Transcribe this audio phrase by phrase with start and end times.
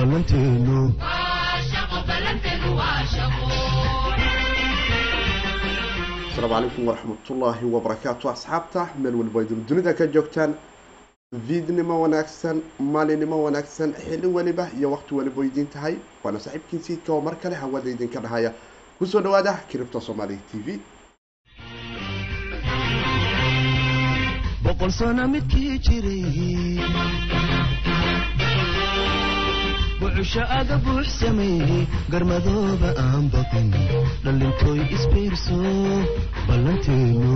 [0.00, 0.76] ballanteenu
[6.30, 10.54] asalaamu calaykum waraxmatullaahi wabarakaatu asxaabta meel waliba idin dunida ka joogtaan.
[11.48, 12.62] Viidnimo wanaagsan
[12.94, 15.94] maalinimo wanaagsan xili weliba iyo waqti waliba idiin tahay.
[16.24, 18.52] Waana saaxiibkiin siidka oo mar kale hawada idinka dhahaya.
[18.98, 20.78] Kusoo dhawaada kiribta soomaaliya t v.
[24.64, 26.80] Boqol sano midkii jiray
[30.10, 33.68] bucusho aga buux sameeyey garmadooba aan baqin
[34.24, 35.58] dhallintooy isbiirso
[36.48, 37.32] ballanteenu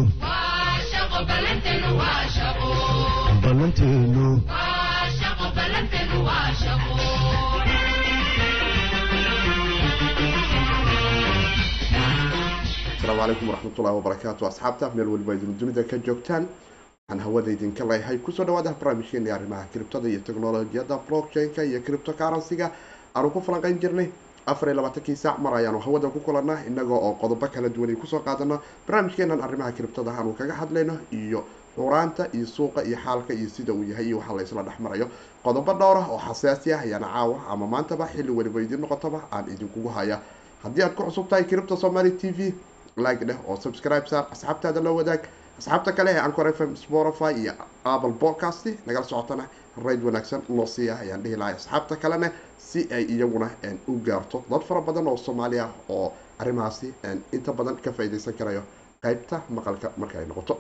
[12.99, 16.47] asalaamu calaykum waraxmatullahi wabarakaatu asxaabta meel waliba idin dunida ka joogtaan
[17.05, 22.13] waxaan hawada idinka leeyahay ku soo dhawaada barnaamijkeeni arrimaha kiribtada iyo teknolojiyadda blockchain-ka iyo cripto
[22.17, 22.71] currency-ga
[23.15, 24.09] aanu ku falanqeyn jirnay.
[24.47, 28.07] Afar iyo labaatankii saac mar ayaanu hawada ku kulanaa inaga oo qodobo kala duwanay ku
[28.07, 31.45] soo qaadano barnaamijkeenan arrimaha kiribtada aanu kaga hadlayno iyo
[31.77, 35.09] xuraanta iyo suuqa iyo xaalka iyo sida uu yahay iyo waxa la isla dhex marayo.
[35.45, 39.45] Qodobo dhowr ah oo xasaasi ah ayaana caawa ama maantaba xilli weliba idin noqotaba aan
[39.53, 40.21] idinkugu haya
[40.63, 42.55] haddii aad ku cusub tahay kiribta somaali t v
[42.97, 45.21] like dheh oo subscribe saar asxaabtaada la wadaag
[45.59, 47.53] asxaabta kale ee ancor f m spotify iyo
[47.85, 49.45] apple podcast nagala socotana
[49.87, 52.29] rayd wanaagsan noo siiya ayaan dhihi lahay asxaabta kalena
[52.69, 53.49] si ay iyaguna
[53.89, 56.89] u gaarto dad fara badan oo soomaali ah oo arrimahaasi
[57.37, 58.63] inta badan ka faaideysan karayo
[59.05, 60.55] qeybta maqalka marka ay noqoto.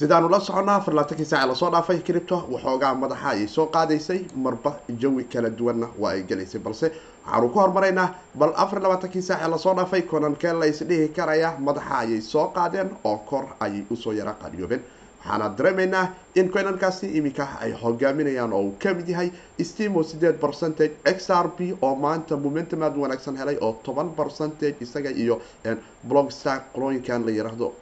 [0.00, 4.20] Sidaanu la soconnaa afar laatankii saace la soo dhaafay cripto waxoogaa madaxa ayay soo qaadaysay.
[4.44, 6.86] Marba jawi kala duwanna waa ay gelaysay balse
[7.26, 8.08] waxaanu ku hormaraynaa
[8.38, 12.90] bal afar labaatankii saace la soo dhaafay konankee la isdhihi karaya madaxa ayay soo qaadeen
[13.04, 14.82] oo kor ayay u soo yara qadiyoobeen
[15.24, 19.30] waxaana dareemaynaa in koynankaasi iminka ay hogaaminayaan oo uu ka mid yahay
[19.70, 24.76] stimo sideed percentage x r b oo maanta momentum aad wanaagsan helay oo toban percentage
[24.80, 25.40] isaga iyo
[26.08, 27.72] blogstar qolooyinkan la yiraahdo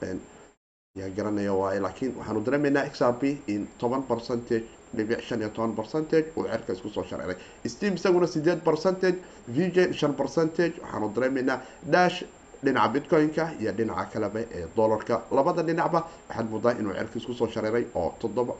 [1.00, 4.64] yaa garanaya waaye laakiin waxaanu dareemaynaa x r b in toban percentage
[4.96, 7.36] dhibic shan iyo toban percentage uu cerka isku soo shareeray
[7.74, 9.18] steam isaguna sideed percentage
[9.56, 11.58] vj shan percentage waxaanu dareemaynaa
[11.94, 12.18] dash
[12.64, 15.14] dhinaca bitcoin-ka iyo dhinaca kaleba ee dollarka.
[15.36, 18.54] Labada dhinacba waxaad moodaa inuu cerka isku soo shareeray oo toddoba.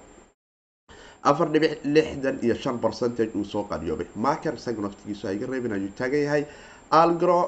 [1.30, 5.92] Afar dhibic lixdan iyo shan percentage uu soo qadiyoobay marker isaga naftigiisu hayga reebin ayuu
[5.98, 6.44] taagan yahay.
[7.00, 7.38] Algro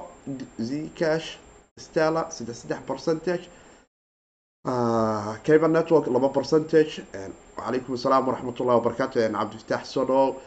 [0.69, 1.28] zcash
[1.84, 3.45] stella saddex saddex percentage
[4.65, 7.05] cable network laba percentage
[7.57, 10.41] calaykum asalaam waraxmatullahi wabarakatu cabdifataax sodow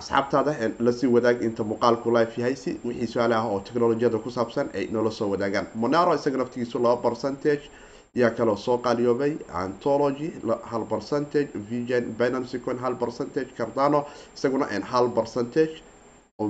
[0.00, 4.30] asxaabtaada la sii wadaag inta muuqaalku life yahay si wixii su'aale ah oo technolojiyada ku
[4.30, 5.66] saabsan ay noola soo wadaagaan.
[5.74, 7.70] Monaro isaga naftigiisu laba percentage
[8.14, 9.32] yaa kaloo soo qaaliyoobay.
[9.52, 10.28] Antology
[10.70, 11.50] hal percentage.
[11.68, 13.50] Vgen binancy coin hal percentage.
[13.56, 14.04] Cardano
[14.36, 15.82] isaguna hal percentage.
[16.38, 16.48] Oo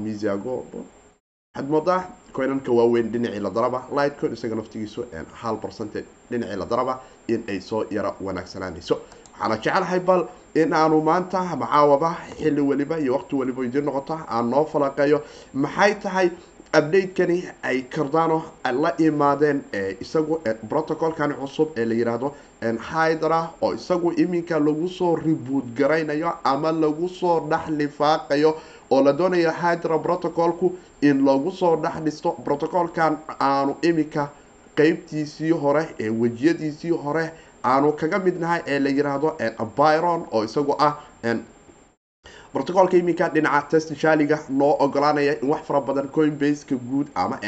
[1.63, 5.05] moodaa coinanka waaweyn dhinacii la daraba lightcoin isaga naftigiisu
[5.35, 8.97] hal percentage dhinacii la daraba in ay soo yara wanaagsanaanayso.
[9.35, 14.49] Waxaana jecelahay bal in aanu maanta macaawaba xilli weliba iyo waqti weliba idiin noqoto aan
[14.51, 15.21] noo falaqeeyo
[15.53, 16.31] maxay tahay
[16.75, 18.43] update-kani ay cardano
[18.83, 19.61] la imaadeen
[20.01, 22.33] isagu protocolkani cusub ee la yiraahdo
[22.93, 28.57] hydra oo isagu iminka lagu soo reboot garaynayo ama lagu soo dhex lifaaqayo
[28.91, 30.73] oo la doonayo hydra protocolku
[31.09, 34.25] in lagu soo dhex dhisto protocolkan aanu iminka
[34.77, 37.25] qeybtiisii hore ee wejiyadiisii hore
[37.73, 39.37] aanu kaga mid nahay ee la yiraahdo
[39.79, 40.93] byron oo isagu ah
[42.53, 47.39] protocolka iminka dhinaca test shaaliga noo ogolaanaya in wax fara badan coinbaseka guud ama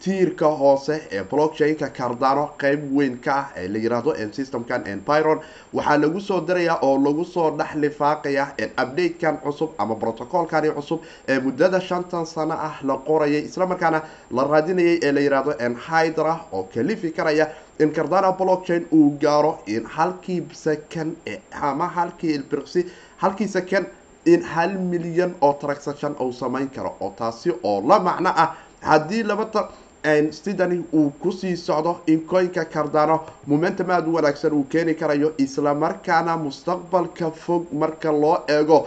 [0.00, 5.40] tiirka hoose ee blockchain-ka cardano qeyb weyn ka ah ee la yiraahdo systemkan byron
[5.74, 8.46] waxaa lagu soo darayaa oo lagu soo dhex lifaaqaya
[8.82, 14.98] update-kan cusub ama protocolkani cusub ee muddada shantan sano ah la qorayay islamarkaana la raadinayay
[15.02, 15.52] ee la yiraahdo
[15.88, 17.48] hydra oo kalifi karaya
[17.80, 21.16] in cardano blockchain uu gaaro in halkii second
[21.60, 22.86] ama halkii ilbirqsi
[23.18, 23.86] halkii second
[24.24, 29.22] in hal milyan oo transaction uu samayn karo oo taasi oo la macno ah haddii
[29.22, 29.68] labata
[30.30, 35.32] sidani uu ku sii socdo in coinka cardano momentum aada u wanaagsan uu keeni karayo
[35.38, 38.86] islamarkaana mustaqbalka fog marka loo eego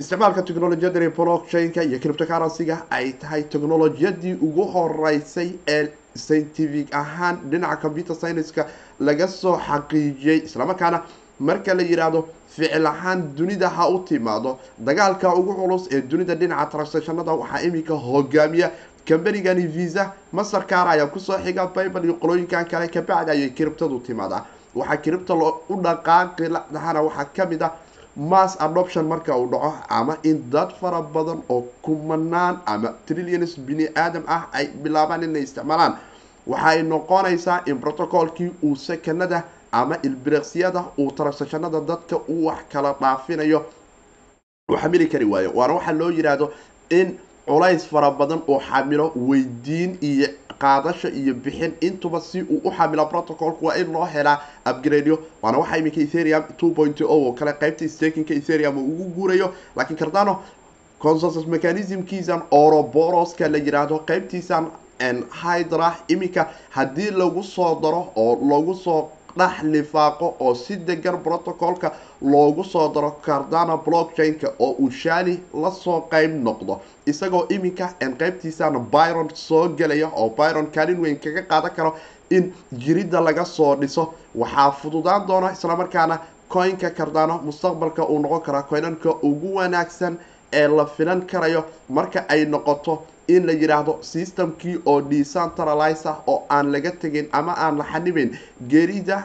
[0.00, 7.36] isticmaalka technolojiyadani blockchain-ka iyo criptocurrency-ga ay tahay technolojiyadii ugu horeysay ee scientific ahaan.
[7.50, 8.66] Dhinaca computer science-ka
[9.00, 11.02] laga soo xaqiijiyey islamarkaana
[11.48, 12.20] marka la yidhaahdo
[12.54, 14.58] ficil ahaan dunida ha u timaado.
[14.78, 18.68] Dagaalka ugu culus ee dunida dhinaca transactionada waxaa iminka hogaamiya
[19.08, 24.44] combanigani visa masarkaar ayaa ku soo xiga bible iyo qolooyinkan kale kabacdi ayay kiribtadu timaadaa.
[24.74, 25.34] Waxaa kiribta
[25.72, 26.44] u dhaqaaqi
[26.74, 27.72] lahana waxaa ka mid ah
[28.16, 33.86] mass adoption marka uu dhaco ama in dad fara badan oo kumanaan ama trillions bini
[33.96, 35.94] aadam ah ay bilaabaan inay isticmaalaan.
[36.46, 43.64] Waxay noqonaysaa in protocolkii uu sekanada ama ilbiriqsiyada uu transactionada dadka uu wax kala dhaafinayo.
[44.70, 46.52] Uu xamili kari waayo waana waxaa loo yidhaahdo
[46.90, 50.28] in culays fara badan uu xamilo weydiin iyo
[50.58, 54.38] qaadasha iyo bixin intuba si uu u xamilo protocolku waa in loo helaa
[54.70, 59.04] upgradeyo waana waxa iminka etherium two point o oo kale qaybta stakinka etherium uu ugu
[59.16, 59.54] guurayo.
[59.76, 60.42] Laakiin cardano
[60.98, 64.64] consensus mechanismkiisan oroboroska la yiraahdo qaybtiisan
[65.42, 69.08] hydra iminka haddii lagu soo daro oo lagu soo
[69.38, 71.92] dhex lifaaqo oo si degan protocolka
[72.22, 76.80] loogu soo daro cardano blockchain-ka oo uu shaali la soo qeyb noqdo.
[77.06, 81.94] Isagoo iminka qeybtiisana byron soo gelaya oo byron kaalin weyn kaga qaadan karo
[82.30, 84.14] in jiridda laga soo dhiso.
[84.34, 86.18] Waxaa fududaan doona islamarkaana
[86.48, 90.16] coinka cardano mustaqbalka uu noqon karaa coinanka ugu wanaagsan
[90.52, 93.02] ee la filan karayo marka ay noqoto
[93.34, 98.30] in la yidhaahdo systemkii oo decentralizer oo aan laga tegin ama aan la xanibeyn
[98.72, 99.18] geerida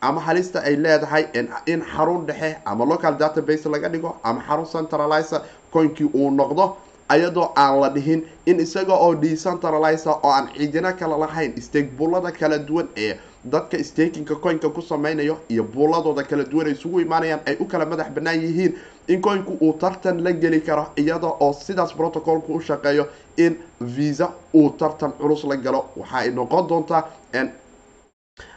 [0.00, 1.24] ama halista ay leedahay
[1.66, 5.40] in xarun dhexe ama local database laga dhigo ama xarun centralizer
[5.72, 6.76] coinkii uu noqdo
[7.08, 12.30] ayadoo aan la dhihin in isaga oo decentralizer oo aan cidina kala lahayn stake bullada
[12.32, 13.14] kala duwan ee
[13.52, 17.86] dadka stakinka coinka ku sameynayo iyo buuladooda kala duwan ay isugu imaanayaan ay u kala
[17.86, 18.72] madax banaan yihiin
[19.08, 23.06] in coinku uu tartan la geli karo iyada oo sidaas protocolku u shaqeeyo
[23.36, 25.84] in visa uu tartan culus la galo.
[25.96, 27.02] Waxa ay noqon doontaa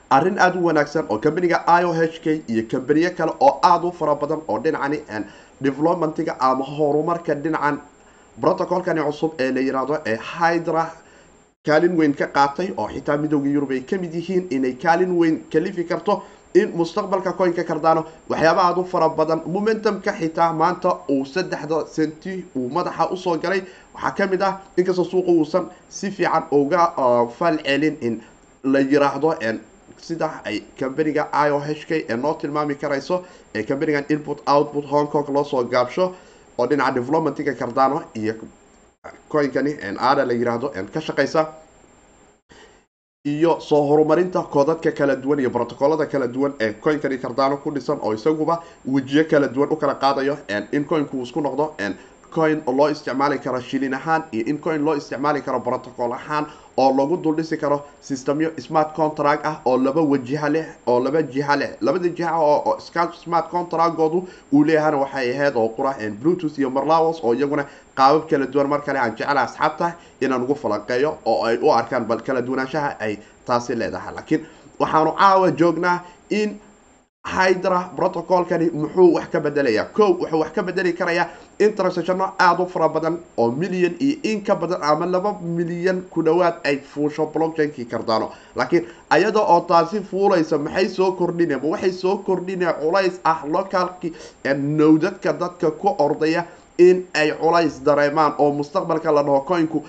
[0.09, 3.88] arrin aada u wanaagsan oo companiga i o h k iyo kambaniyo kale oo aada
[3.88, 5.00] u fara badan oo dhinacani
[5.62, 7.77] developmentiga ama horumarka dhinacan
[8.41, 10.83] protocolkani cusub ee la yiraahdo ee hydra
[11.66, 15.44] kaalin weyn ka qaatay oo xitaa midooda yurub ay ka mid yihiin inay kaalin weyn
[15.52, 16.24] kalifi karto
[16.56, 19.42] in mustaqbalka coinka cardano waxyaaba aada u fara badan.
[19.46, 23.62] Momentumka xitaa maanta uu saddexda senti uu madaxa u soo galay.
[23.94, 26.94] Waxaa ka mid ah inkastoo suuqa uusan si fiican uga
[27.38, 28.22] fal celin in
[28.64, 29.36] la yiraahdo
[29.98, 34.86] sida ay companiga i o h k ee noo tilmaami karayso ee companigan input output
[34.86, 36.16] hong kong loosoo gaabsho
[36.58, 38.34] oo dhinaca developmentiga cardano iyo
[39.30, 41.48] coinkani ada la yiraahdo ka shaqeysa
[43.25, 48.00] iyo soo horumarinta koodadka kala duwan iyo protocolada kala duwan ee coinkani cardano ku dhisan
[48.01, 50.38] oo isaguba wejiyo kala duwan u kala qaadayo
[50.72, 51.74] in coinku isku noqdo
[52.31, 56.46] coin loo isticmaali karo shilin ahaan iyo in coin loo isticmaali karo protocol ahaan
[56.78, 61.56] oo lagu duldhisi karo systemyo smart contract ah oo laba wajiha leh oo laba jiha
[61.56, 62.78] leh labada jiha oo
[63.24, 67.66] smart contractgoodu uu leeyahana waxay ahayd oo qura bluetooth iyo marlaws oo iyaguna
[68.00, 69.88] qaabab kala duwan mar kale aan jecela asxaabta
[70.24, 73.13] inaan ugu falanqeeyo oo ay u arkaan bal kala duwanaanshaha ay
[73.48, 74.13] taasi leedahay.
[74.16, 74.42] Laakiin
[74.81, 75.98] waxaanu caawa joognaa
[76.40, 76.50] in
[77.36, 81.25] hydra protocolkani muxuu wax ka bedelayaa ko wuxuu wax ka bedeli karayaa
[81.60, 86.00] in transactiono aada u fara badan oo milyan iyo in ka badan ama laba milyan
[86.13, 91.68] ku dhawaad ay fuusho blockchainkii cardano laakiin ayada oo taasi fuulaysa maxay soo kordhine ma
[91.75, 94.13] waxay soo kordhine culays ah localki
[94.80, 96.46] nowdadka dadka ku ordaya
[96.88, 99.80] in ay culays dareemaan oo mustaqbalka la dhaho coinku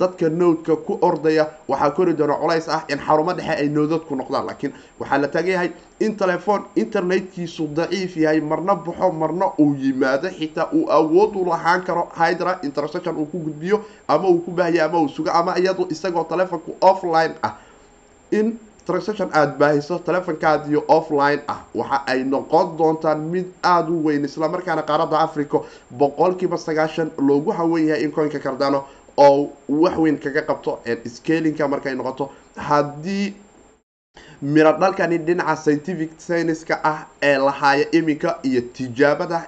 [0.00, 4.46] dadka nowdka ku ordaya waxaa kori doona culays ah in xarumo dhexe ay nowdadku noqdaan.
[4.46, 5.70] Laakiin waxaa la taagayahay
[6.00, 11.82] in telefoon internetkiisu daciif yahay marna baxo marna uu yimaado xitaa uu awood u lahaan
[11.86, 15.86] karo hydra intersection uu ku gudbiyo ama uu ku baahaya ama uu sugo ama iyado
[15.90, 17.54] isagoo telefoonku offline ah.
[18.32, 18.58] In
[18.90, 21.58] transaction aada baahiso telefonkaadiyo offline ah.
[21.74, 25.62] Waxa ay noqon doontaan mid aada u weyn islamarkaana qaaradda africa
[26.00, 28.84] boqolkiiba sagaashan loogu hawen yahay in coinka cardano
[29.26, 30.78] oo wax weyn kaga qabto
[31.14, 32.30] scalinka markay noqoto.
[32.56, 33.34] Haddii
[34.42, 39.46] miro dhalkani dhinaca scientific scienska ah ee lahaaya iminka iyo tijaabada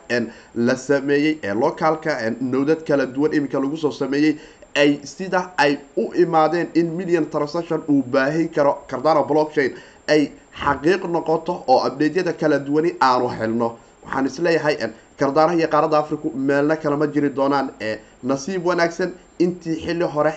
[0.55, 4.37] la sameeyey ee localka nowdad kala duwan iminka lagu soo sameeyey
[4.75, 9.73] ay sida ay u imaadeen in million transaction uu baahin karo cardano blockchain
[10.09, 10.31] ay
[10.65, 13.77] xaqiiq noqoto oo abdeedyada kala duwani aanu helno.
[14.05, 14.77] Waxaan is leeyahay
[15.19, 17.71] cardano iyo qaaradda africa meelna kalama jiri doonaan
[18.23, 20.33] nasiib wanaagsan intii xilli hore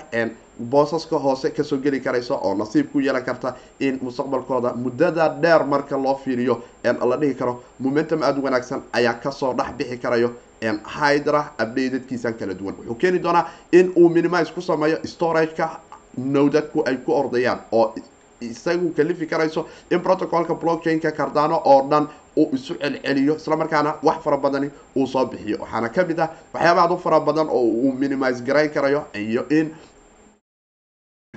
[0.59, 5.65] boosaska hoose ka soo geli karaysa oo nasiib ku yeelan karta in mustaqbalkooda muddada dheer
[5.65, 7.63] marka loo fiiriyo la dhihi karo.
[7.79, 10.29] Momentum aada u wanaagsan ayaa ka soo dhex bixi karayo
[10.61, 12.75] hydra abdadkiisan kala duwan.
[12.77, 15.79] Wuxuu keeni doonaa in uu minimise ku sameeyo storageka
[16.17, 17.93] nowdadku ay ku ordayaan oo
[18.41, 22.07] isagu kalifi karayso in protocolka blockchainka cardano oo dhan
[22.37, 25.57] uu isu celceliyo islamarkaana wax fara badani uu soo bixiyo.
[25.61, 29.45] Waxaana ka mid ah waxyaaba aad u fara badan oo uu minimise garayn karayo iyo
[29.49, 29.71] in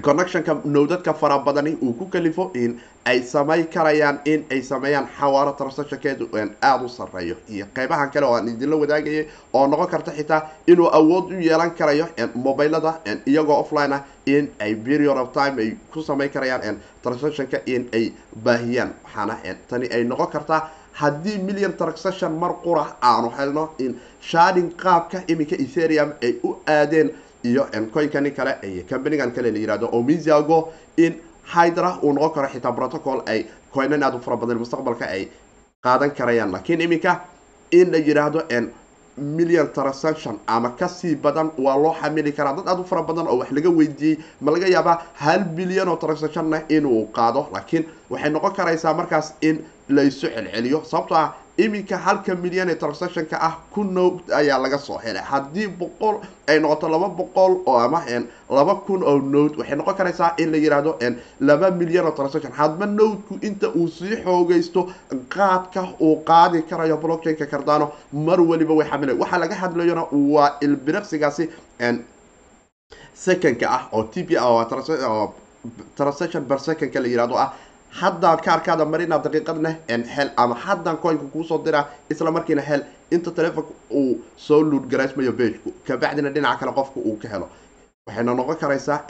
[0.02, 5.52] connectionka nowdadka fara badani uu ku kalifo in ay samay karayaan in ay sameeyaan xawaaro
[5.52, 6.28] transactionkeedu
[6.62, 10.88] aada u sareeyo iyo qeybahan kale oo aan idinla wadaagayay oo noqon karta xitaa inuu
[10.92, 12.94] awood u yeelan karayo mobilada
[13.26, 18.12] iyagoo offline ah in ay period of time ay ku samayn karayaan transactionka in ay
[18.44, 18.90] baahiyaan.
[19.04, 19.36] Waxaana
[19.68, 25.56] tani ay noqon kartaa haddii million transaction mar qura aanu helno in sharding qaabka iminka
[25.56, 27.10] etherium ay u aadeen
[27.44, 31.14] iyo coinkani kale iyo companigan kale la yihahdo omiziago in
[31.54, 35.28] hydra uu noqon karo xitaa protocol ay coinan aada u fara badan mustaqbalka ay
[35.84, 36.52] qaadan karayaan.
[36.52, 37.20] Laakiin iminka
[37.70, 38.42] in la yidhaahdo
[39.18, 42.52] million transaction ama ka sii badan waa loo xamili karaa.
[42.56, 45.96] Dad aada u fara badan oo wax laga weydiiyey ma laga yaabaa hal bilyan oo
[45.96, 47.48] transactionna inuu qaado.
[47.52, 50.82] Laakiin waxay noqon karaysaa markaas in laysu celceliyo.
[50.84, 51.34] Sababtoo ah
[51.64, 55.22] iminka halka milyan ee transactionka ah ku nowd ayaa laga soo helay.
[55.30, 58.00] Haddii boqol ay noqoto laba boqol oo ama
[58.58, 60.92] laba kun oo nowd waxay noqon karaysaa in la yihahdo
[61.40, 62.52] laba milyan oo transaction.
[62.52, 64.80] Hadba nowdku inta uu sii xoogaysto
[65.34, 71.44] qaadka uu qaadi karayo blockchainka cardano mar waliba way xamilay waxaa laga hadlayona waa ilbiriqsigaasi
[73.14, 74.30] secondka ah oo t p
[75.96, 77.48] transaction per secondka la yihahdo ah
[78.00, 79.70] haddaan kaarkaada marina daqiiqadna
[80.16, 85.32] hel ama haddaan coinka kuusoo diraa isla markiina hel inta telefonka uu soo luud garaysmayo
[85.32, 87.48] beejku kabacdina dhinaca kale qofka uu ka helo.
[88.06, 89.00] Waxayna noqon karaysaa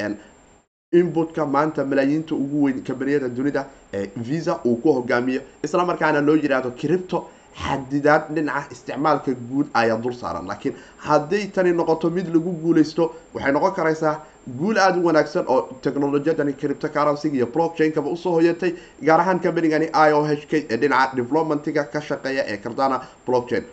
[0.93, 6.37] inputka maanta malaayiinta ugu weyn kambaniyada dunida ee visa uu ku hogaamiyo isla markaana loo
[6.37, 7.19] yidhaahdo cripto
[7.65, 10.47] xadidaad dhinaca isticmaalka guud ayaa dul saaran.
[10.47, 13.05] Laakiin hadday tani noqoto mid lagu guuleysto
[13.35, 14.15] waxay noqon karaysaa
[14.61, 18.73] guul aada u wanaagsan oo technolojiyadani criptocurrencyga iyo blockchainkaba u soo hoyatay
[19.07, 23.65] gaar ahaan combanigani i o h k ee dhinaca developmentiga ka shaqeeya ee cardana blockchain.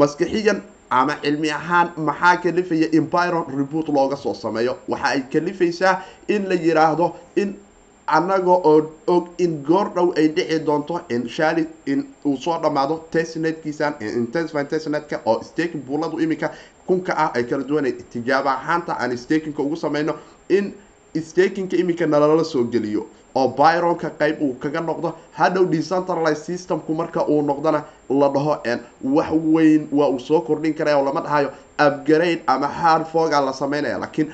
[0.00, 0.60] Maskixiyan
[0.90, 3.44] ama cilmi ahaan maxaa kalifaya in byron
[3.96, 4.76] looga soo sameeyo?
[4.88, 7.56] Waxa ay kalifaysaa in la yiraahdo in
[8.06, 12.94] annaga oo og in goor dhow ay dhici doonto in shali in uu soo dhammaado
[13.12, 16.50] testnetkiisan intensify testnetka oo staking buuladu iminka
[16.88, 20.14] kunka ah ay kala duwanay tijaaba ahaanta aan stakinka ugu sameyno
[20.48, 20.72] in
[21.30, 27.26] stakinka iminka nalala soo geliyo oo byronka qayb uu kaga noqdo hadhow decentralized systemku marka
[27.28, 28.56] uu noqdona la dhaho
[29.04, 31.50] wax weyn waa uu soo kordhin karaya oo lama dhahayo
[31.86, 34.32] upgrade ama hard foga la sameynaya laakiin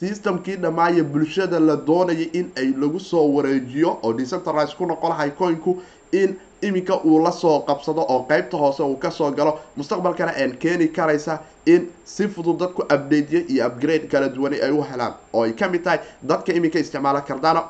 [0.00, 5.30] systemkii dhammaaya bulshada la doonaya in ay lagu soo wareejiyo oo decentralize ku noqon lahay
[5.30, 10.32] coinku in iminka uu la soo qabsado oo qeybta hoose uu ka soo galo mustaqbalkana
[10.36, 15.12] aan keeni karaysa in si fudud dadku updateya iyo upgrade kala duwanay ay u helaan.
[15.32, 17.62] Oo ay ka mid tahay dadka iminka isticmaala cardano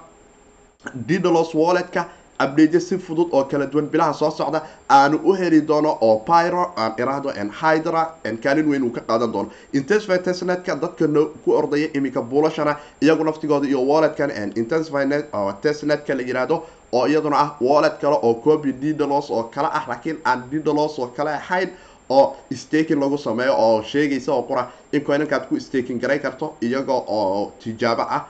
[0.94, 2.08] didalos walletka
[2.40, 3.86] updateya si fudud oo kala duwan.
[3.90, 8.02] Bilaha soo socda aanu u heli doono oo pyro aan iraahdo hydra
[8.42, 9.50] kaalin weyn uu ka qaadan doono.
[9.72, 15.04] Intensify testnetka dadka no ku ordaya iminka buulashana iyagu naftigooda iyo walletkan intensify
[15.62, 19.84] testnetka la yihahdo oo iyaduna ah wallet kale oo copy didalos oo kale ah.
[19.88, 21.70] Laakiin aan didalos oo kale ahayn
[22.10, 26.92] oo staking lagu sameeyo oo sheegaysa oo qura in coinankaad ku staking garay karto iyaga
[26.92, 28.24] oo tijaabo ah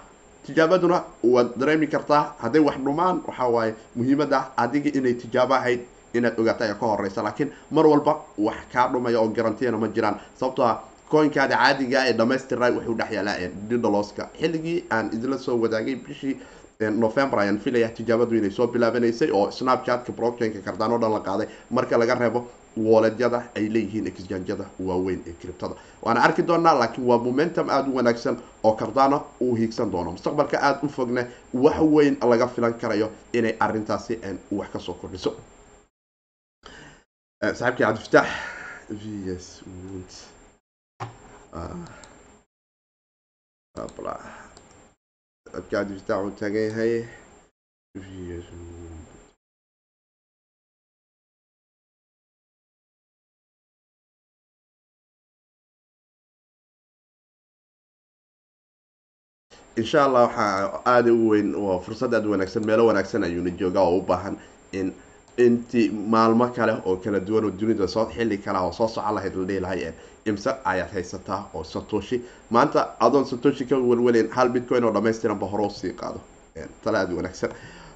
[0.48, 0.98] tijaabaduna
[1.34, 5.80] waad dareemi kartaa hadday wax dhumaan waxa waaye muhiimada adiga inay tijaabo ahayd
[6.18, 8.12] inaad ogaata ayaa ka horeysa laakiin mar walba
[8.46, 10.16] wax kaa dhumaya oo garantiyana ma jiraan.
[10.40, 10.76] Sababtoo ah
[11.10, 13.36] coinkaada caadiga ee dhamaystirnay wuxuu dhex yaalaa
[13.70, 16.34] didaloska xilligii aan idinla soo wadaagay bishii
[17.04, 21.46] november ayaan filaya tijaabadu inay soo bilaabanaysay oo snapchatka blockchainka cardano o dhan la qaaday.
[21.70, 22.40] Marka laga reebo
[22.76, 27.96] wooledyada ay leeyihiin exjanjada waaweyn ee criptada waana arki doonaa laakiin waa momentum aada u
[27.96, 30.10] wanaagsan oo cardano uu hiigsan doono.
[30.12, 34.14] Mustaqbalka aada u fogna wax weyn laga filan karayo inay arintaasi
[34.58, 35.30] wax ka soo kordhiso.
[37.42, 38.28] Saaxiibkii cabdifataax
[38.90, 40.10] vs wood
[45.52, 46.94] saaxiibkii cabdifataax uu taagan yahay
[47.96, 48.46] vs
[59.80, 63.98] insha allah waxaa aada u weyn waa fursad aada wanaagsan meelo wanaagsan ayuuna joogaa oo
[63.98, 64.36] u baahan
[64.72, 64.92] in
[65.44, 69.34] intii maalmo kale oo kala duwan oo dunida soo xilli kala oo soo socon lahayd
[69.36, 69.92] la dhihi lahay
[70.26, 72.16] imse ayaad haysataa oo satoshi.
[72.50, 76.20] Maanta adoon satoshi ka welweleyn hal bitcoin oo dhamaystiranba hore u sii qaado.
[76.84, 77.50] Tale aada wanaagsan.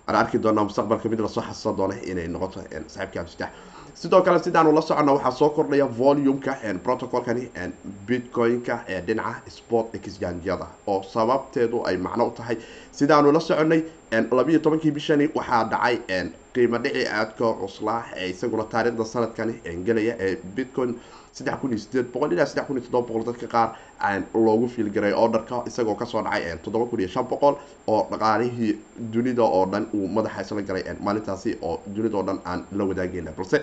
[0.06, 3.50] Waan arki doonaa mustaqbalka mid la soo xasuusan doona inay noqoto saaxiibka abdiftax
[3.94, 7.44] sidoo kale sidaanu la socono waxaa soo kordhaya volumeka protocolkani
[8.06, 12.56] bitcoin-ka ee dhinaca sport exjanjada oo sababteedu ay macno u tahay
[12.92, 13.82] sidaanu la soconay
[14.38, 15.96] labiiyo tobankii bishani waxaa dhacay
[16.54, 19.54] qiimo dhici aadka cuslaa ee isaguna taariikhda sanadkani
[19.86, 20.94] gelaya ee bitcoin
[21.32, 23.68] saddex kun iyo sideed boqol ilaa saddex kun iyo toddoba boqol dadka qaar
[24.34, 27.54] loogu fiilgaray orderka isagoo ka soo dhacay toddoba kun iyo shan boqol
[27.86, 28.72] oo dhaqaalihii
[29.12, 33.32] dunida oo dhan uu madaxa isla galay maalintaasi oo dunida oo dhan aan la wadaageyna
[33.38, 33.58] balse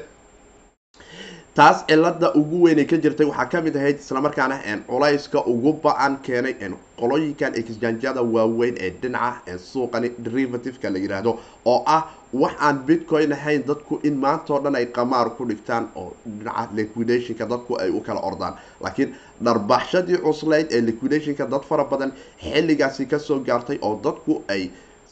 [1.56, 6.54] taas cilada ugu weynay ka jirtay waxaa ka mid ahayd islamarkaana culayska ugu ba'an keenay
[7.00, 11.32] qolooyinkan exjanjada waaweyn ee dhinaca suuqani derivativeka la yiraahdo
[11.66, 12.02] oo ah
[12.34, 17.46] wax aan bitcoin ahayn dadku in maantao dhan ay qamaar ku dhigtaan oo dhinaca liquidationka
[17.54, 18.54] dadku ay u kala ordaan.
[18.82, 19.16] Laakiin
[19.46, 22.12] dharbaxshadii cuslayd ee liquidationka dad fara badan
[22.44, 24.70] xilligaasi ka soo gaartay oo dadku ay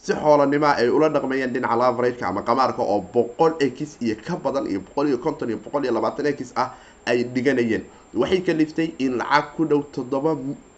[0.08, 4.66] si xoolanima ay ula dhaqmayeen dhinaca lavarageka ama qamaarka oo boqol x iyo ka badan
[4.72, 6.70] iyo boqol iyo konton iyo boqol iyo labaatan x ah
[7.06, 7.84] ay dhiganayeen.
[8.16, 10.32] Waxay kaliftay in lacag ku dhow toddoba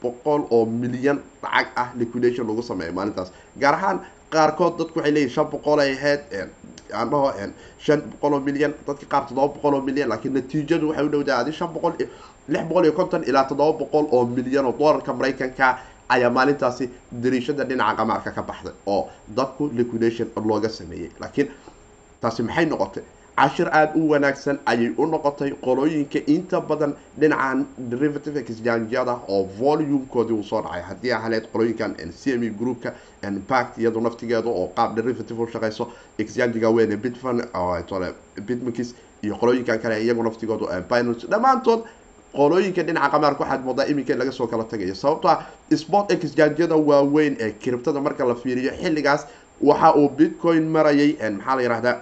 [0.04, 3.30] boqol oo milyan lacag ah liquidation lagu sameeyo maalintaas.
[3.62, 4.00] Gaar ahaan
[4.34, 6.22] qaarkood dadku waxay leeyihiin shan boqol ay ahayd
[6.94, 7.30] aan dhaho
[7.86, 11.38] shan boqol oo milyan dadka qaar toddoba boqol oo milyan laakiin natiijadu waxay u dhowdaa
[11.46, 11.94] adi shan boqol
[12.50, 15.68] lix boqol iyo konton ilaa toddoba boqol oo milyan oo dollarka maraykanka
[16.10, 21.10] ayaa maalintaasi dariishada dhinaca qamaarka ka baxday oo dadku liquidation looga sameeyey.
[21.20, 21.48] Laakiin
[22.22, 23.04] taasi maxay noqotay?
[23.40, 30.34] Cashir aada u wanaagsan ayay u noqotay qolooyinka inta badan dhinacan derivative exjanjada oo volumekoodii
[30.36, 30.82] uu soo dhacay.
[30.82, 32.94] Haddii ahaleed qolooyinkan c m e groupka
[33.48, 35.88] pact iyadu naftigeedu oo qaab derivative u shaqeyso
[36.18, 37.42] exjanjiga weyne bitfan
[38.48, 41.82] bitmakis iyo qolooyinkan kale iyagu naftigoodu binance dhammaantood
[42.38, 44.96] qolooyinka dhinaca qamaarka waxaad moodaa iminka laga soo kala tagayo.
[44.96, 45.38] Sababto ah
[45.76, 49.22] sport exjanjada waaweyn ee kiribtada marka la fiiriyo xilligaas
[49.62, 51.96] waxa uu bitcoin marayay maxaa la yihahdaa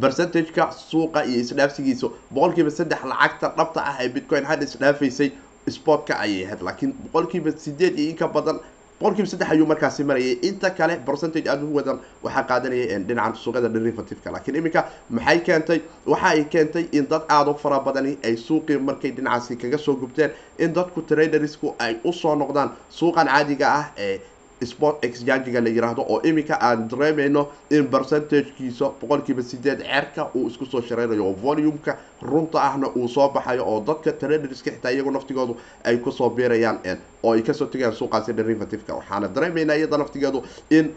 [0.00, 5.28] percentageka suuqa iyo isdhaafsigiisa boqolkiiba saddex lacagta dhabta ah ee bitcoin hadda isdhaafaysay
[5.76, 8.58] sportka ayay ahayd laakiin boqolkiiba sideed iyo inka badan
[9.02, 10.38] boqolkiiba saddex ayuu markaasi marayay.
[10.48, 14.30] Inta kale percentage aada u wadan waxaa qaadanaya dhinacan suuqyada derivativeka.
[14.34, 14.80] Laakiin iminka
[15.10, 15.80] maxay keentay?
[16.06, 19.96] Waxa ay keentay in dad aada u fara badani ay suuqii markay dhinacaasi kaga soo
[19.96, 24.20] gubteen in dadku tradersku ay u soo noqdaan suuqan caadiga ah ee
[24.66, 30.66] sport exjangiga la yiraahdo oo iminka aan dareemayno in percentagekiisa boqolkiiba sideed ceerka uu isku
[30.66, 35.56] soo shareynayo oo volumeka runta ahna uu soo baxayo oo dadka traderska xitaa iyagu naftigoodu
[35.84, 36.78] ay ku soo biirayaan
[37.22, 38.94] oo ay ka soo tegayaan suuqaasi derivativeka.
[38.94, 40.94] Waxaana dareemaynaa iyada naftigeedu in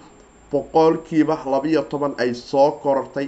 [0.52, 3.28] boqolkiiba labiyo toban ay soo korortay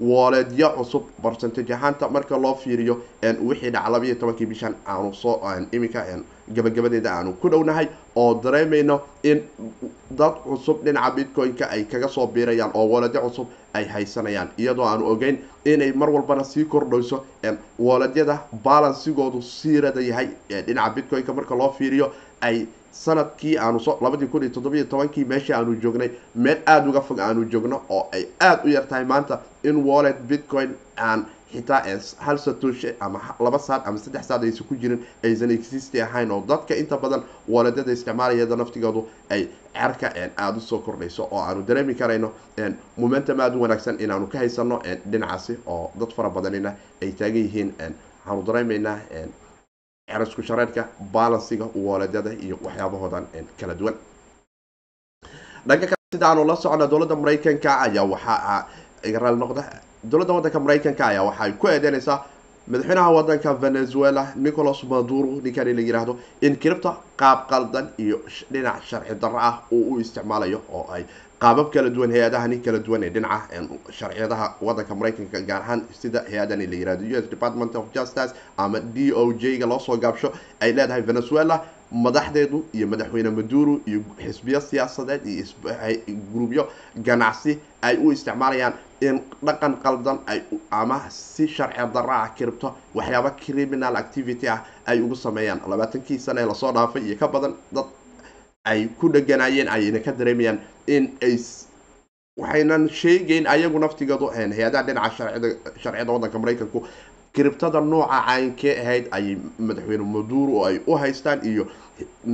[0.00, 3.00] wooleedyo cusub percentage ahaanta marka loo fiiriyo
[3.48, 5.40] wixii dhaca labiyo tobankii bishan aanu soo
[5.72, 6.04] iminka
[6.56, 9.40] gabagabadeeda aanu ku dhownahay oo dareemayno in
[10.10, 14.48] dad cusub dhinaca bitcoin-ka ay kaga soo biirayaan oo wooleedyo cusub ay haysanayaan.
[14.58, 17.24] Iyadoo aanu ogeyn inay mar walbana sii kordhayso
[17.78, 20.28] wooleedyada balansigoodu siirada yahay
[20.66, 22.66] dhinaca bitcoin-ka marka loo fiiriyo ay
[23.04, 27.44] sannadkii aanu labadii kun iyo toddobiyo tobankii meeshii aanu joognay meel aada uga fog aanu
[27.52, 31.82] joogno oo ay aada u yar tahay maanta in wallet bitcoin aan xitaa
[32.26, 36.40] hal satooshe ama laba saad ama saddex saad aysan ku jirin aysan existi ahayn oo
[36.48, 41.94] dadka inta badan waledyada isticmaalayada naftigoodu ay cerka aada u soo kordhayso oo aanu dareemi
[41.94, 42.32] karayno
[42.96, 47.70] momentum aada u wanaagsan inaanu ka haysano dhinacaasi oo dad fara badanina ay taagan yihiin
[47.80, 48.98] waxaanu dareemaynaa
[50.10, 53.24] cerasku shareerka balansiga wooledyada iyo waxyaabahoodan
[53.60, 53.94] kala duwan.
[55.66, 58.66] Dhanka kale sida aanu la socona dowladda maraykanka ayaa waxaa
[59.22, 59.62] raali noqda
[60.10, 62.18] dowladda waddanka maraykanka ayaa waxaay ku eedeynaysaa
[62.70, 66.12] madaxweynaha waddanka venezuela nicolas maduro ninkani la yiraahdo
[66.46, 66.90] in kiribta
[67.20, 68.16] qaab qaldan iyo
[68.52, 71.02] dhinac sharci darro ah uu u isticmaalayo oo ay
[71.46, 73.62] qaabab kala duwan hay'adahani kala duwan ee dhinaca
[73.98, 78.80] sharciyadaha waddanka maraykanka gaar ahaan sida hay'adani la yiraahdo u s department of justice ama
[78.80, 84.60] d o j ga loosoo gaabsho ay leedahay venezuela madaxdeedu iyo madaxweyne maduro iyo xisbiyo
[84.60, 85.44] siyaasadeed iyo
[86.34, 86.62] gruubyo
[86.96, 93.30] ganacsi ay u isticmaalayaan in dhaqan qaldan ay ama si sharci darro ah kiribto waxyaaba
[93.44, 95.60] criminal activity ah ay ugu sameeyaan.
[95.68, 97.86] Labaatankii sane la soo dhaafay iyo ka badan dad
[98.72, 100.58] ay ku dheganaayeen ayna ka dareemayaan
[100.96, 101.34] in ay
[102.42, 105.10] waxaynan sheegeyn ayagu naftigeedu hay'adaha dhinaca
[105.82, 106.78] sharciyada waddanka maraykanku
[107.36, 109.36] kiribtada nooca caynkee ahayd ayay
[109.68, 111.64] madaxweyne maduro oo ay u haystaan iyo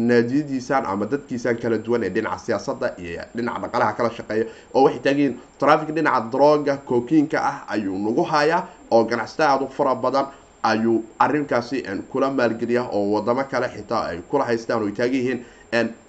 [0.09, 5.03] naadiyadiisaan ama dadkiisaan kala duwan ee dhinaca siyaasadda iyo dhinaca dhaqalaha kala shaqeeya oo waxay
[5.07, 10.27] taagiin trafic dhinaca droga kookiinka ah ayuu nagu hayaa oo ganacsata aada u fara badan
[10.63, 15.41] ayuu arrinkaasi kula maalgeliya oo wadamo kale xitaa ay kula haystaan oo ay taagan yihiin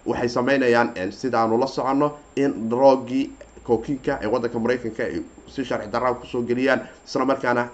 [0.06, 3.32] waxay sameynayaan sidaanu la soconno in drogii
[3.64, 7.68] kookiinka ee waddanka maraykanka ay si sharci darraa ku soo geliyaan isla markaana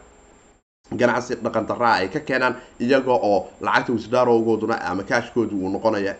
[0.97, 6.13] ganacsi dhaqan daraa ay ka keenaan iyaga oo lacagta wisdarogooduna ama kaashkoodu uu noqonaya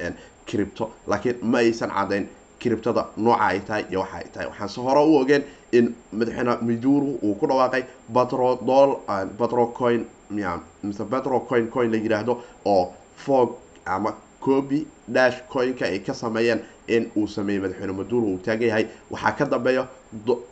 [0.45, 2.27] cripto laakiin ma aysan cadayn
[2.61, 4.47] criptada nooca ay tahay iyo waxa ay tahay.
[4.47, 8.97] Waxaanse hore u ogeen in madaxweyne miduru uu ku dhawaaqay batrodol
[9.39, 13.49] batrocoin miya mise batrocoin coin la yidhaahdo oo fog
[13.85, 14.13] ama
[14.45, 18.85] copy dash coinka ay ka sameeyeen in uu sameeyey madaxweyne maduro uu taagan yahay.
[19.11, 19.87] Waxaa ka dambeeya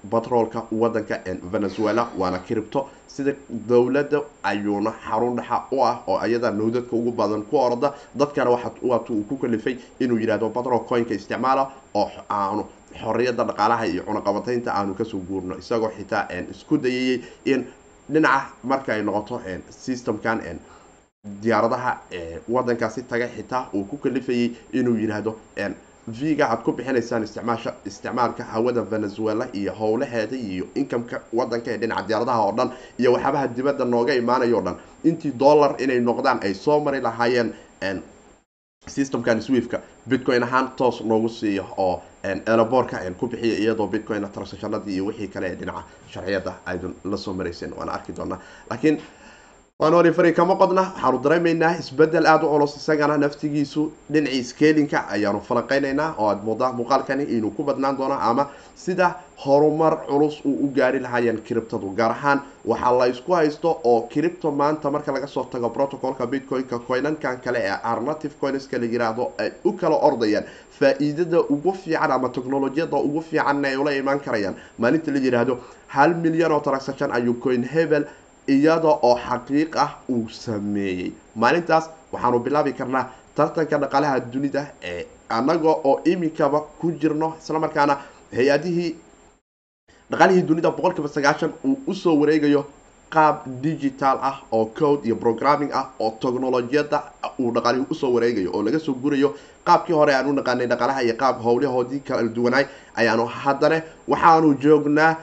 [0.04, 1.20] batroolka wadanka
[1.52, 7.44] venezuela waana cripto sida dowladda ayuuna xarun dhexa u ah oo ayada nowdadka ugu badan
[7.44, 8.50] ku orda dadkana
[8.82, 12.66] waat uu ku kalifay inuu yidhahdo batrol coinka isticmaala oo aanu
[13.02, 15.56] xoriyada dhaqaalaha iyo cunaqabataynta aanu ka soo guurno.
[15.58, 17.66] Isagoo xitaa isku dayayay in
[18.10, 20.40] dhinaca marka ay noqoto systemkan
[21.44, 21.92] diyaaradaha
[22.50, 25.32] wadankaasi taga xitaa uu ku kalifayay inuu yidhaahdo
[26.20, 32.08] viga aad ku bixinaysaan isticmaasha isticmaalka hawada venezuela iyo howlaheeda iyo incomeka wadanka ee dhinaca
[32.08, 34.76] diyaaradaha oo dhan iyo waxyaabaha dibadda nooga imaanayo o dhan.
[35.04, 37.50] Intii dollar inay noqdaan ay soo mari lahaayeen
[38.88, 39.78] systemkan swifka
[40.10, 42.02] bitcoin ahaan toos noogu siiyo oo
[42.54, 46.54] elaborka ku bixiya iyadoo bitcoin transactionadii iyo wixii kale ee dhinaca sharciyada.
[46.66, 47.34] Aydan la soo
[47.78, 48.40] waana arki doonaa.
[48.70, 49.02] Laakiin
[49.80, 53.82] waan wari fari kama qodna waxaanu dareemaynaa isbeddel aada u culus isagana naftigiisu
[54.14, 59.12] dhinacii scalinka ayaanu falanqeynaynaa oo aad moodaa muuqaalkani inuu ku badnaan doono ama sida
[59.46, 64.52] horumar culus uu u gaari lahaayeen criptadu gaar ahaan waxaa la isku haysto oo cripto
[64.52, 69.52] maanta marka laga soo tago protocolka bitcoin-ka coinankan kale ee arnative coinska la yiraahdo ay
[69.64, 70.46] u kala ordayaan
[70.80, 74.56] faa-iidada ugu fiican ama technolojiyada ugu fiicanna ay ula imaan karayaan.
[74.80, 78.06] Maalinta la yiraahdo hal milyan oo transaction ayuu coin hebel
[78.56, 81.12] iyada oo xaqiiq ah uu sameeyey.
[81.36, 83.06] Maalintaas waxaanu bilaabi karnaa
[83.36, 87.98] tartanka dhaqaalaha dunida ee annaga oo iminkaba ku jirno islamarkaana
[88.38, 88.96] hay'adihii
[90.12, 92.62] dhaqaalihii dunida boqol kiiba sagaashan uu u soo wareegayo
[93.16, 97.04] qaab digital ah oo code iyo programming ah oo technolojiyada
[97.40, 99.30] uu dhaqaalihi u soo wareegayo oo laga soo gurayo.
[99.68, 103.82] Qaabkii hore aan u naqaanay dhaqaalaha iyo qaab howlahoodii kala duwanaay ayaanu haddana
[104.12, 105.16] waxaanu joognaa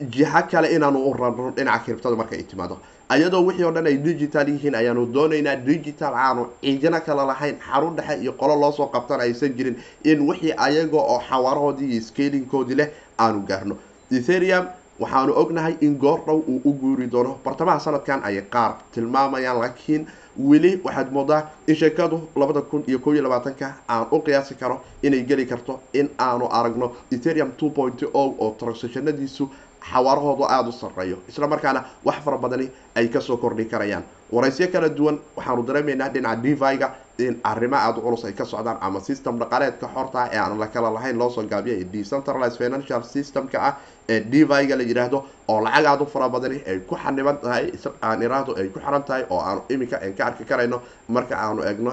[0.00, 2.78] jiha kale inaanu u rarno dhinaca kiribtada marka ay timaado.
[3.08, 7.96] Ayadoo wixii o dhan ay digital yihiin ayaanu doonaynaa digital aanu ciidina kala lahayn xarun
[7.96, 12.88] dhexe iyo qolo loosoo qabtan aysan jirin in wixii ayaga oo xawaarahoodii iyo scalinkoodii leh
[13.18, 13.76] aanu gaarno.
[14.12, 14.66] Etherium
[15.00, 17.38] waxaanu ognahay in goor dhow uu u guuri doono.
[17.44, 20.06] Bartamaha sanadkan ayay qaar tilmaamayaan laakiin
[20.38, 24.80] weli waxaad moodaa in sheekadu labada kun iyo kob iyo labaatanka aan u qiyaasi karo
[25.02, 29.48] inay geli karto in aanu aragno etherium two point o oo transactionadiisu
[29.92, 34.02] xawaarahoodu aada u sareeyo isla markaana wax fara badani ay ka soo kordhi karayaan.
[34.32, 38.76] Waraysyo kala duwan waxaanu dareemaynaa dhinaca deviga in arrimo aada u culus ay ka socdaan
[38.80, 43.58] ama system dhaqaaleedka xorta ee aan la kala lahayn loosoo gaabiya ee decentralized financial systemka
[43.68, 43.72] ah
[44.08, 47.64] ee deviga la yidhaahdo oo lacag aada u fara badani ay ku xaniban tahay
[48.02, 51.92] aan iraahdo ay ku xiran tahay oo aanu iminka ka arki karayno marka aanu egno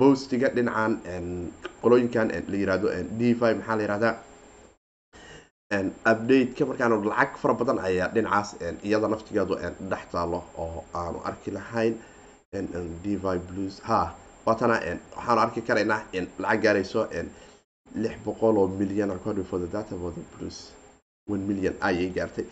[0.00, 0.92] bostiga dhinacan
[1.82, 4.14] qolooyinkan la yihahdo devi maxaa la yihahdaa
[5.70, 9.54] update-ka markaan lacag fara badan ayaa dhinacaas iyada naftigeedu
[9.90, 11.94] dhex taalo oo aanu arki lahayn.
[13.04, 14.10] Devi blues ha
[14.46, 14.82] waatana
[15.14, 16.02] waxaanu arki karaynaa
[16.42, 17.06] lacag gaarayso
[17.94, 20.72] lix boqol oo milyan according for the data for the blues.
[21.28, 22.46] One million ayay gaartay.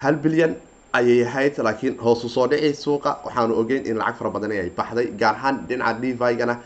[0.00, 0.56] Hal bilyan
[0.96, 3.20] ayay ahayd laakiin hoosu soo dhici suuqa.
[3.28, 6.56] Waxaanu ogeyn in lacag fara badan ay baxday gaar ahaan dhinaca devigana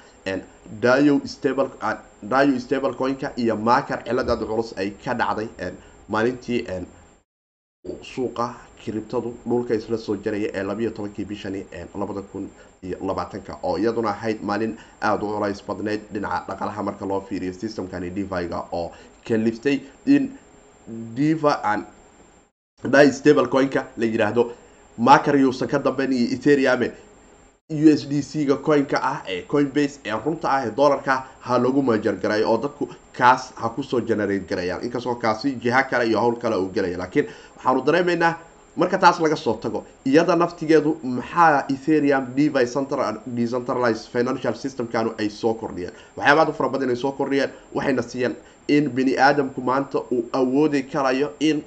[0.83, 1.69] dio stable
[2.23, 5.49] dio stable coinka iyo marker ciladaada culus ay ka dhacday
[6.09, 6.61] maalintii
[8.03, 8.47] suuqa
[8.85, 11.61] kiribtadu dhulka isla soo jaraya ee labayo tobankii bishani
[12.01, 12.49] labada kun
[12.83, 17.53] iyo labaatanka oo iyaduna ahayd maalin aada u culays badneyd dhinaca dhaqalaha marka loo fiiriyo
[17.53, 18.93] systemkani deviga oo
[19.29, 20.31] kaliftay in
[21.17, 21.55] diva
[22.95, 24.43] di stable coinka la yidhaahdo
[24.99, 26.93] marker yuusan ka dambeyn iyo etheriame
[27.71, 31.59] u s d c ga coinka ah ee coinbase ee runta ah ee dollarka ha
[31.59, 34.81] lagu majargarayo oo dadku kaas ha ku soo generate garayaan.
[34.85, 37.27] Inkastoo kaasi jiha kale iyo howl kale uu gelaya laakiin
[37.57, 38.39] waxaanu dareemaynaa
[38.77, 42.65] marka taas laga soo tago iyada naftigeedu maxaa etherium devi
[43.37, 45.93] decentralized financial systemkanu ay soo kordhiyeen?
[46.17, 48.35] Waxyaabaad u fara badan ay soo kordhiyeen waxayna siiyeen
[48.69, 51.63] in bini aadamku maanta uu awoodi karayo in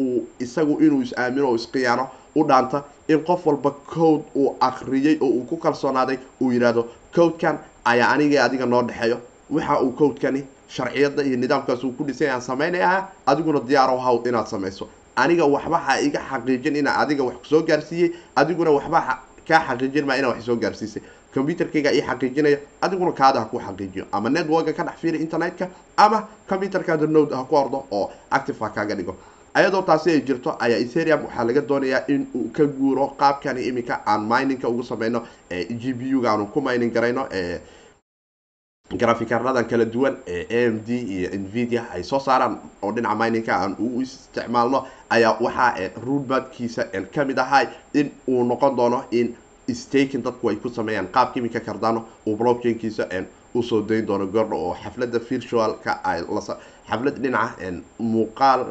[0.00, 5.18] uu isagu inuu is aamino oo isqiyaano u dhaanta in qof walba code uu akriyay
[5.20, 9.18] oo uu ku kalsoonaaday uu yidhaahdo codekan ayaa aniga adiga noo dhexeeyo.
[9.50, 14.46] Waxa uu codekani sharciyada iyo nidaamkaas uu ku dhisay aan samaynayaha adiguna diyaaro haw inaad
[14.46, 14.88] samayso.
[15.16, 18.12] Aniga waxba ha iga xaqiijin inaa adiga wax soo gaarsiiyey.
[18.36, 21.02] Adiguna waxba kaa xaqiijin maa inaa wax soo gaarsiisay.
[21.34, 24.04] Computerkayga ii xaqiijinaya adiguna kaada ha ku xaqiijiyo.
[24.12, 28.68] Ama networka ka dhex fiiri internetka ama computerkaada node ha ku ordo oo active ha
[28.70, 29.16] kaaga dhigo
[29.54, 34.00] ayadoo taasi ay jirto ayaa etherium waxaa laga doonayaa in uu ka guuro qaabkani iminka
[34.06, 35.20] aan miningka ugu sameyno
[35.80, 37.28] g p u ga aanu ku mining garayno
[39.00, 43.52] grafikarnadan kala duwan ee a m d iyo nvidia ay soo saaraan oo dhinaca miningka
[43.56, 46.84] aan u isticmaalno ayaa waxaa roodmadkiisa
[47.14, 49.34] ka mid ahay in uu noqon doono in
[49.74, 53.08] staking dadku ay ku sameeyaan qaabka iminka cardano uu blockchainkiisa
[53.54, 56.00] u soo dayn doono gordho oo xaflada virtualka
[56.88, 58.64] xaflad dhinaca muuqaal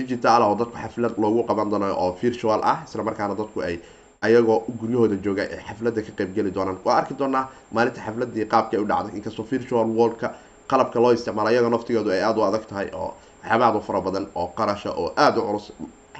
[0.00, 3.74] digital oo dadku xaflad loogu qaban doono oo virtual ah isla markaana dadku ay
[4.22, 6.78] ayagoo guryahooda jooga ee xafladda ka qaybgeli doonaan.
[6.84, 10.28] Waa arki doonaa maalinta xafladii qaabka ay u dhacday inkastoo virtual worldka
[10.70, 14.00] qalabka loo isticmaalo iyaga naftigoodu ay aada u adag tahay oo waxyaaba aad u fara
[14.00, 15.66] badan oo qarasha oo aada u culus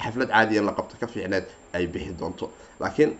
[0.02, 2.50] xaflad caadiya la qabto ka fiicneed ay bixi doonto.
[2.80, 3.10] Laakiin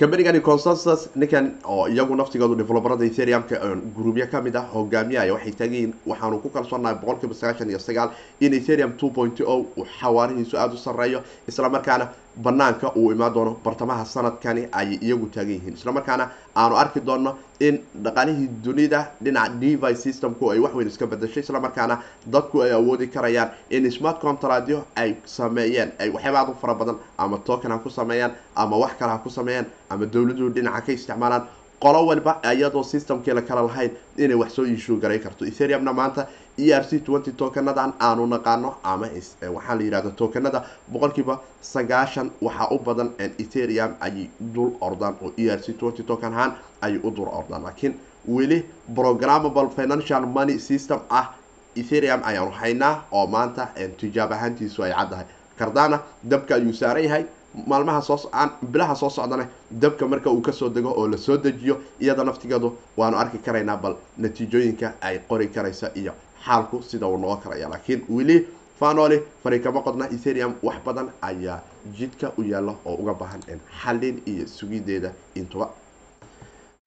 [0.00, 3.56] combanigani consensus ninkan oo iyagu naftigoodu developerada ethereumka
[3.96, 8.10] gruubyo ka mid ah hogaamiyaya waxay taaganyihiin waxaanu ku kalsoonahay boqolkiiba sagaashan iyo sagaal
[8.40, 13.56] in ethereum two point o uu xawaarihiisu aada u sareeyo islamarkaana banaanka uu imaan doono
[13.64, 15.74] bartamaha sanadkani ayay iyagu taagan yihiin.
[15.74, 21.98] Islamarkaana aanu arki doono in dhaqaalihii dunida dhinaca devi systemku ay waxweyn iska bedashay islamarkaana
[22.26, 26.96] dadku ay awoodi karayaan in smart contradio ay sameeyeen ay waxyaaba aad u fara badan
[27.18, 30.92] ama token ha ku sameeyaan ama wax kale ha ku sameeyaan ama dowladuhu dhinaca ka
[30.92, 31.42] isticmaalaan
[31.80, 35.44] qolo walba iyadoo systemkii la kala lahayn inay wax soo iishuu garay karto.
[35.44, 36.26] Ethereumna maanta
[36.58, 39.06] e r c twenty tokanadan aanu naqaano ama
[39.54, 45.48] waxaa la yihahda tokenada boqolkiiba sagaashan waxaa u badan ethereum ayay dul ordaan oo e
[45.50, 47.62] r c twenty token ahaan ayay u dul ordaan.
[47.62, 47.94] Laakiin
[48.28, 48.64] weli
[48.94, 51.32] programmable financial money system ah
[51.76, 55.24] ethereum ayaanu haynaa oo maanta tijaab ahaantiisu ay caddahay.
[55.58, 57.24] Cardana dabka ayuu saaran yahay
[57.66, 61.36] maalmaha soo socaan bilaha soo socdana dabka marka uu ka soo dego oo la soo
[61.36, 66.12] dejiyo iyada naftigeedu waanu arki karaynaa bal natiijooyinka ay qori karaysa iyo
[66.46, 68.46] xaalku sida uu noqon karaya laakiin weli
[68.80, 71.60] fanoli fari kama qodna ethereum wax badan ayaa
[71.98, 73.40] jidka u yaalla oo uga baahan
[73.82, 75.68] xallin iyo sugideeda intuba.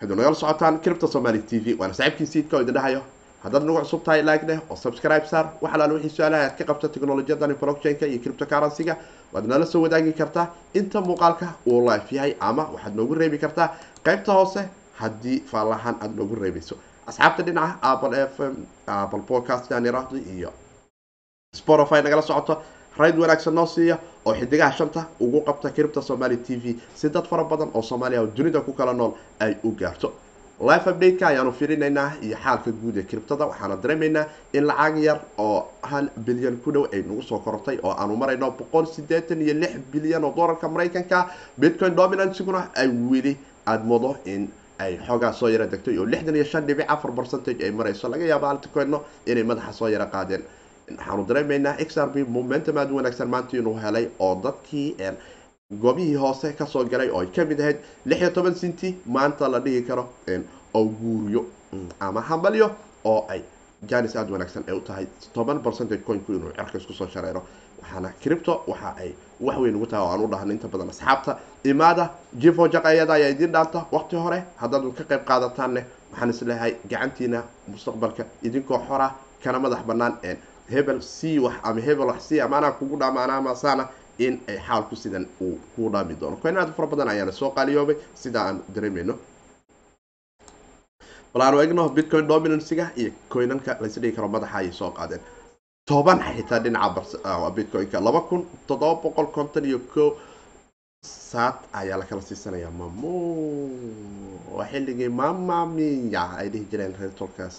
[0.02, 3.02] Waxaydu nagala socotaan cripta somaali t v waana saaxiibkii siidka oo idin dhahayo.
[3.44, 6.64] Haddaad nagu cusub tahay like leh oo subscribe saar wax alaala wixii su'aalaha aad ka
[6.66, 8.96] qabta technolojiyadani blockchain-ka iyo cryptocurrency-ga
[9.34, 10.48] waad nala soo wadaagi kartaa.
[10.74, 13.68] Inta muuqaalka uu life yahay ama waxaad noogu reebi kartaa
[14.06, 14.62] qaybta hoose
[15.00, 16.76] haddii faalahaan aada noogu reebayso.
[17.08, 18.56] Asxaabta dhinaca apple f m
[18.88, 20.52] apple podcast aan iraahdo iyo
[21.56, 22.62] spotify nagala socoto.
[22.98, 26.76] Rayd wanaagsan noo siiya oo xidigaha shanta ugu qabta cripta somaali t v.
[26.96, 30.14] Si dad fara badan oo soomaaliya oo dunida ku kala nool ay u gaarto
[30.60, 34.26] life update-ka ayaanu firinaynaa iyo xaalka guud ee criptada waxaana dareemaynaa
[34.58, 38.52] in lacag yar oo hal bilyan ku dhow ay nagu soo korortay oo aanu marayno
[38.60, 41.20] boqol sideetan iyo lix bilyan oo dollarka maraykanka.
[41.60, 44.48] Bitcoin dominansiguna ay weli aada modo in
[44.80, 48.08] ay xoogaa soo yara degtay oo lixdan iyo shan dhibic afar percentage ay marayso.
[48.10, 50.44] Laga yaabo altcoinno inay madaxa soo yara qaadeen.
[50.98, 54.96] Waxaanu dareemaynaa x r b momentum aada u wanaagsan maanta inuu helay oo dadkii
[55.82, 59.48] goobihii hoose ka soo galay oo ay ka mid ahayd lix iyo toban cinti maanta
[59.50, 60.10] la dhihi karo
[60.74, 61.46] oo guuriyo
[62.00, 62.72] ama hambalyo
[63.06, 63.42] oo ay
[63.90, 67.42] janis aada wanaagsan ay u tahay toban percentage coinku inuu cerka isku soo shareero.
[67.82, 71.38] Waxaana cripto waxa ay wax weyn ugu tahay oo aan u dhahno inta badan asxaabta.
[71.64, 76.76] Imaada jifo jaqayada ayaa idiin dhaanta waqti hore haddaad ka qayb qaadataanne waxaan is leeyahay
[76.90, 79.12] gacantiina mustaqbalka idinkoo xora
[79.44, 80.14] kana madax banaan
[80.70, 83.88] hebel c wax ama hebel wax c ama anaa kugu dhaama anaa masaana
[84.28, 86.38] in ay xaalku sidan uu ku dhaami doono.
[86.44, 89.16] Coin aad fara badan ayaana soo qaaliyoobay sida aan dareemayno.
[91.34, 95.22] Bal aanu egno bitcoin dominancyga iyo coinanka lays dhigi karo madaxa ayay soo qaadeen.
[95.90, 97.98] Toban xitaa dhinaca bitcoin-ka.
[98.08, 100.06] Laba kun toddoba boqol konton iyo ko
[101.04, 103.14] saad ayaa lakala siisanaya mamo
[104.72, 107.56] xilligii mamamiya ay dhihi jireen reer tolkaas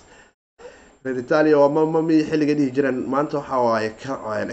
[1.04, 2.98] reer italia waa mamamiya xilligay dhihi jireen?
[3.12, 3.90] Maanta waxa waaye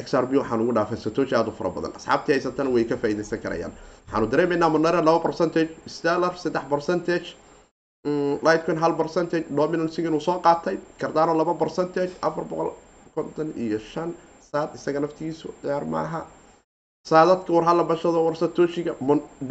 [0.05, 1.91] x r b waxaan ugu dhaafay satoshi aada u fara badan.
[1.99, 3.71] Asxaabtii haysatana way ka faa'iidaysan karayaan.
[4.07, 7.27] Waxaanu dareemaynaa monero laba percentage stellar saddex percentage
[8.47, 12.69] lightcoin hal percentage dominancy inuu soo qaatay cardano laba percentage afar boqol
[13.15, 14.09] konton iyo shan.
[14.51, 16.21] Saad isaga naftigiisu ciyaar maaha.
[17.09, 18.93] Saadadka war hala bashado war satoshiga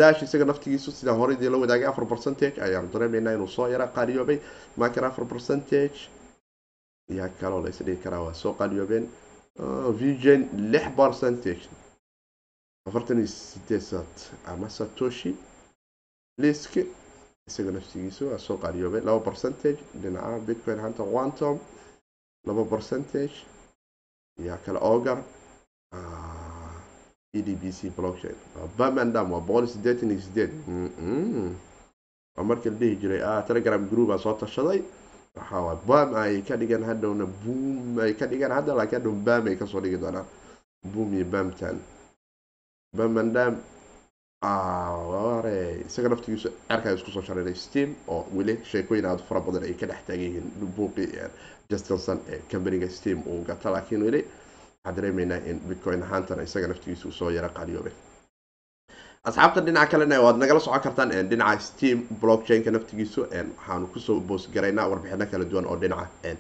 [0.01, 2.57] dash isaga naftigiisu sidaan horeydii la wadaagay afar percentage.
[2.67, 4.39] Ayaanu dareemaynaa inuu soo yara qaaliyoobay
[4.77, 5.99] makar afar percentage
[7.19, 9.07] yaa kaloo la isdhigi karaa waa soo qaaliyoobeen
[9.99, 10.43] vgen
[10.73, 11.65] lix percentage
[12.89, 14.15] afartan iyo sideed saad
[14.53, 15.33] ama satoshi
[16.43, 16.73] lisk
[17.49, 21.57] isaga naftigiisu waa soo qaaliyoobay laba percentage dhinaca bitcoin hanta quantum
[22.47, 23.37] laba percentage
[24.47, 25.19] yaa kale ogar
[27.39, 28.35] e d b c blockchain.
[28.79, 30.53] Bamandam waa boqol iyo sideetan iyo sideed
[32.37, 34.81] waa markii la dhihi jiray telegram group aa soo tashaday
[35.37, 39.47] waxaa waay bam ay ka dhigeen hadhowna boom ay ka dhigeen hadda laakiin hadhow bam
[39.47, 40.27] ay ka soo dhigi doonaan.
[40.93, 41.77] Boom iyo bamtan
[42.97, 43.55] bamandam
[44.43, 49.75] are isaga naftigiisu cerkaa isku soo shareeray steam oo weli sheekooyin aada fara badan ay
[49.81, 51.05] ka dhex taagan yihiin buuqi
[51.71, 53.71] justinson ee companiga steam uu gata.
[53.75, 57.93] Laakiin weli waxaan dareemaynaa in bitcoin ahaantana isaga naftigiisa uu soo yaro qaliyoobay
[59.29, 64.89] asxaabta dhinaca kalena waad nagala socon kartaan dhinaca steam blockchainka naftigiisu waxaanu ku soo boosgaraynaa
[64.91, 66.37] warbixino kala duwan oo dhinaca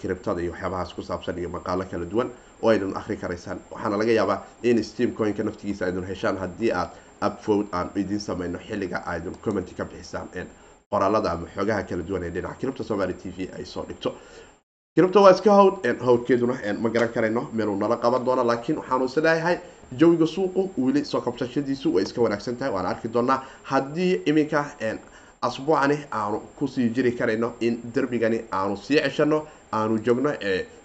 [0.00, 2.28] kribtada iyo waxyaabahaas ku saabsan iyo maqaalo kala duwan
[2.62, 3.58] oo aydun akhri karaysaan.
[3.70, 6.90] Waxaana laga yaabaa in steam coinka naftigiisa aydun heshaan haddii aad
[7.26, 10.28] upvote aan idiin sameyno xilliga aydun commenty ka bixisaan
[10.90, 14.14] qoraalada ama xoogaha kala duwan ee dhinaca kiribta somaali t v ay soo dhigto.
[14.96, 15.74] Kiribta waa iska hawd
[16.06, 19.56] hawdkeeduna ma garan karayno meeluu nala qaban doono laakiin waxaanu is leeyahay
[19.98, 24.64] jawiga suuqu weli soo kabsashadiisu way iska wanaagsan tahay waana arki doonaa haddii iminka
[25.42, 30.32] asbuucani aanu ku sii jiri karayno in derbigani aanu sii ceshano aanu joogno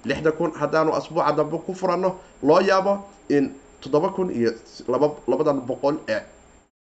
[0.06, 2.94] lixda kun haddaanu asbuuca dambe ku furanno loo yaabo
[3.30, 4.52] in toddoba kun iyo
[4.88, 6.22] laba labadan boqol ee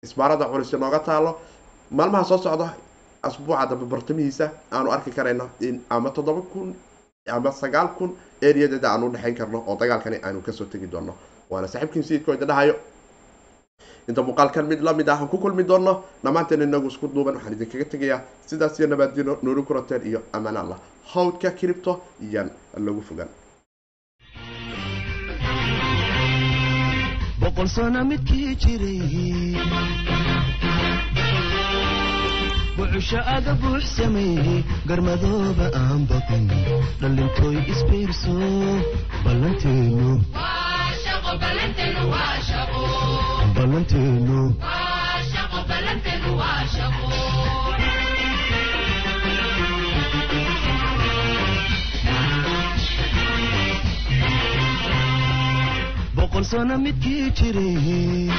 [0.03, 1.37] isbaarada culus nooga taalo.
[1.91, 2.73] Maalmaha soo socda
[3.23, 6.73] asbuuca dambe bartamihiisa aanu arki karayno in ama toddoba kun
[7.27, 8.09] ama sagaal kun
[8.41, 11.13] ereyadeeda aanu udhexayn karno oo dagaalkani aanu ka soo tegi doono
[11.49, 12.75] waana saaxiibkiin siidkoo idin dhahayo
[14.09, 17.53] inta muuqaalkan mid la mid ah aan ku kulmi doono dhammaanteen inagu isku duuban waxaan
[17.57, 20.79] idinkaga tegayaa sidaas iyo nabaadino nooli kurateen iyo amaan allah.
[21.13, 22.49] Hawdka kiribto iyaan
[22.85, 23.29] lagu fogaan
[32.77, 33.85] bucusho aga buux
[34.89, 36.45] garmadooba aan baqin
[37.01, 38.35] dhallintooy isbiirso
[39.25, 40.09] ballanteenu
[56.15, 58.29] boqol sano midkii jiray